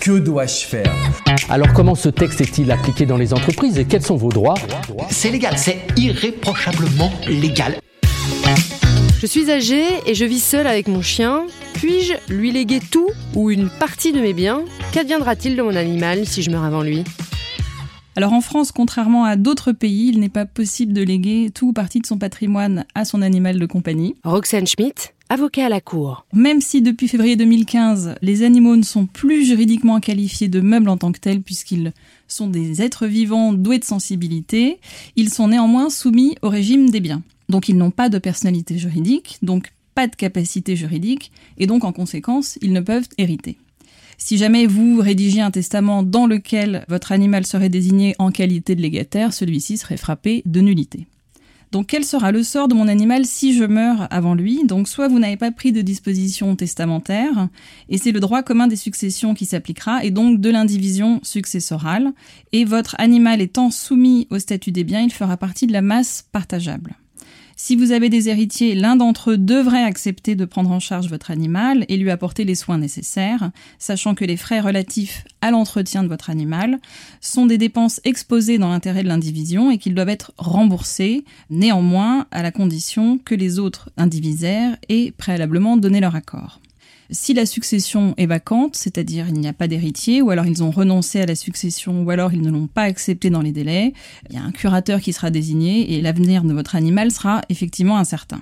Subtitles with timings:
[0.00, 0.94] Que dois-je faire
[1.48, 4.54] Alors comment ce texte est-il appliqué dans les entreprises et quels sont vos droits
[5.10, 7.78] C'est légal, c'est irréprochablement légal.
[9.20, 11.44] Je suis âgée et je vis seule avec mon chien.
[11.74, 14.62] Puis-je lui léguer tout ou une partie de mes biens?
[14.92, 17.04] Qu'adviendra-t-il de mon animal si je meurs avant lui?
[18.14, 21.72] Alors en France, contrairement à d'autres pays, il n'est pas possible de léguer tout ou
[21.72, 24.16] partie de son patrimoine à son animal de compagnie.
[24.24, 26.26] Roxane Schmidt, avocat à la Cour.
[26.32, 30.96] Même si depuis février 2015, les animaux ne sont plus juridiquement qualifiés de meubles en
[30.96, 31.92] tant que tels puisqu'ils
[32.26, 34.78] sont des êtres vivants doués de sensibilité,
[35.16, 37.22] ils sont néanmoins soumis au régime des biens.
[37.48, 41.92] Donc ils n'ont pas de personnalité juridique, donc pas de capacité juridique, et donc en
[41.92, 43.56] conséquence, ils ne peuvent hériter.
[44.16, 48.82] Si jamais vous rédigiez un testament dans lequel votre animal serait désigné en qualité de
[48.82, 51.06] légataire, celui-ci serait frappé de nullité.
[51.70, 54.64] Donc quel sera le sort de mon animal si je meurs avant lui?
[54.64, 57.48] Donc soit vous n'avez pas pris de disposition testamentaire,
[57.88, 62.12] et c'est le droit commun des successions qui s'appliquera, et donc de l'indivision successorale,
[62.52, 66.24] et votre animal étant soumis au statut des biens, il fera partie de la masse
[66.32, 66.96] partageable.
[67.60, 71.32] Si vous avez des héritiers, l'un d'entre eux devrait accepter de prendre en charge votre
[71.32, 73.50] animal et lui apporter les soins nécessaires,
[73.80, 76.78] sachant que les frais relatifs à l'entretien de votre animal
[77.20, 82.44] sont des dépenses exposées dans l'intérêt de l'indivision et qu'ils doivent être remboursés, néanmoins à
[82.44, 86.60] la condition que les autres indivisaires aient préalablement donné leur accord.
[87.10, 90.70] Si la succession est vacante, c'est-à-dire il n'y a pas d'héritier, ou alors ils ont
[90.70, 93.94] renoncé à la succession, ou alors ils ne l'ont pas accepté dans les délais,
[94.28, 97.96] il y a un curateur qui sera désigné et l'avenir de votre animal sera effectivement
[97.96, 98.40] incertain.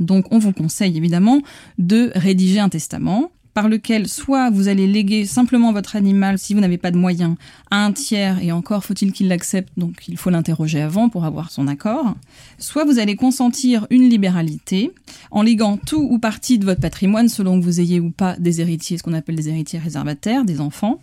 [0.00, 1.42] Donc on vous conseille évidemment
[1.78, 6.60] de rédiger un testament par lequel soit vous allez léguer simplement votre animal si vous
[6.60, 7.34] n'avez pas de moyens
[7.72, 11.50] à un tiers, et encore faut-il qu'il l'accepte, donc il faut l'interroger avant pour avoir
[11.50, 12.14] son accord,
[12.58, 14.92] soit vous allez consentir une libéralité
[15.32, 18.60] en léguant tout ou partie de votre patrimoine, selon que vous ayez ou pas des
[18.60, 21.00] héritiers, ce qu'on appelle des héritiers réservataires, des enfants,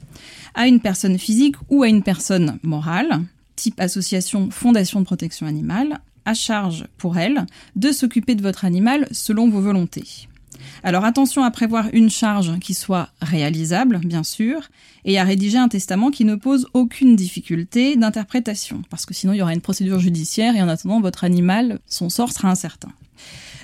[0.54, 3.20] à une personne physique ou à une personne morale,
[3.58, 9.10] type association, fondation de protection animale, à charge pour elle de s'occuper de votre animal
[9.12, 10.30] selon vos volontés.
[10.84, 14.70] Alors attention à prévoir une charge qui soit réalisable, bien sûr,
[15.04, 19.38] et à rédiger un testament qui ne pose aucune difficulté d'interprétation, parce que sinon il
[19.38, 22.90] y aura une procédure judiciaire et en attendant votre animal, son sort sera incertain.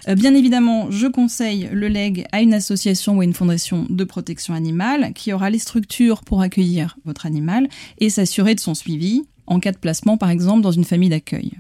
[0.08, 4.04] Euh, bien évidemment, je conseille le leg à une association ou à une fondation de
[4.04, 7.68] protection animale qui aura les structures pour accueillir votre animal
[8.00, 11.54] et s'assurer de son suivi en cas de placement par exemple dans une famille d'accueil.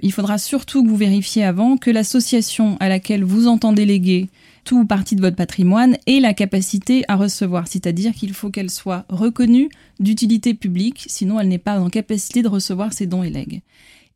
[0.00, 4.28] Il faudra surtout que vous vérifiez avant que l'association à laquelle vous entendez léguer
[4.64, 8.70] tout ou partie de votre patrimoine ait la capacité à recevoir, c'est-à-dire qu'il faut qu'elle
[8.70, 13.30] soit reconnue d'utilité publique, sinon elle n'est pas en capacité de recevoir ses dons et
[13.30, 13.62] legs.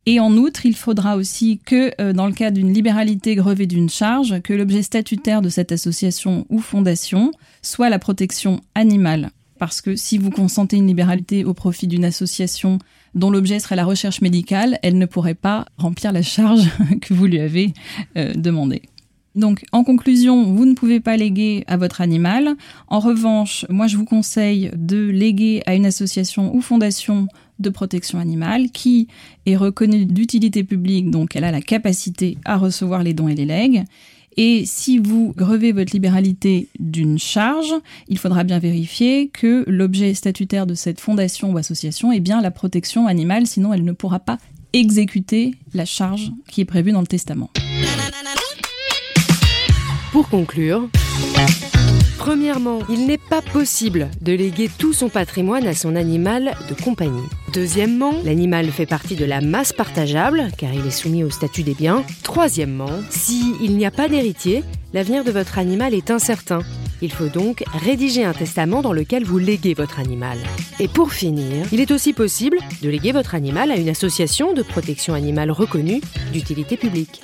[0.05, 3.89] Et en outre, il faudra aussi que, euh, dans le cas d'une libéralité grevée d'une
[3.89, 9.31] charge, que l'objet statutaire de cette association ou fondation soit la protection animale.
[9.63, 12.79] Parce que si vous consentez une libéralité au profit d'une association
[13.15, 16.69] dont l'objet serait la recherche médicale, elle ne pourrait pas remplir la charge
[17.01, 17.71] que vous lui avez
[18.17, 18.81] euh, demandée.
[19.35, 22.57] Donc, en conclusion, vous ne pouvez pas léguer à votre animal.
[22.89, 28.19] En revanche, moi, je vous conseille de léguer à une association ou fondation de protection
[28.19, 29.07] animale qui
[29.45, 33.45] est reconnue d'utilité publique, donc elle a la capacité à recevoir les dons et les
[33.45, 33.85] legs.
[34.37, 37.73] Et si vous grevez votre libéralité d'une charge,
[38.07, 42.51] il faudra bien vérifier que l'objet statutaire de cette fondation ou association est bien la
[42.51, 44.37] protection animale, sinon elle ne pourra pas
[44.73, 47.51] exécuter la charge qui est prévue dans le testament.
[50.11, 50.89] Pour conclure,
[52.23, 57.27] premièrement, il n'est pas possible de léguer tout son patrimoine à son animal de compagnie.
[57.51, 61.73] Deuxièmement, l'animal fait partie de la masse partageable car il est soumis au statut des
[61.73, 62.05] biens.
[62.23, 66.59] Troisièmement, s'il n'y a pas d'héritier, l'avenir de votre animal est incertain.
[67.01, 70.37] Il faut donc rédiger un testament dans lequel vous léguez votre animal.
[70.79, 74.63] Et pour finir, il est aussi possible de léguer votre animal à une association de
[74.63, 75.99] protection animale reconnue
[76.31, 77.21] d'utilité publique.